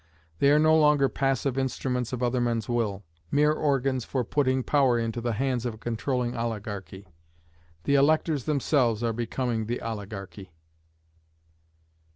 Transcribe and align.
They 0.39 0.49
are 0.49 0.57
no 0.57 0.75
longer 0.75 1.07
passive 1.09 1.59
instruments 1.59 2.11
of 2.11 2.23
other 2.23 2.41
men's 2.41 2.67
will 2.67 3.03
mere 3.29 3.51
organs 3.53 4.03
for 4.03 4.23
putting 4.23 4.63
power 4.63 4.97
into 4.97 5.21
the 5.21 5.33
hands 5.33 5.63
of 5.63 5.75
a 5.75 5.77
controlling 5.77 6.35
oligarchy. 6.35 7.07
The 7.83 7.93
electors 7.93 8.45
themselves 8.45 9.03
are 9.03 9.13
becoming 9.13 9.67
the 9.67 9.79
oligarchy. 9.79 10.53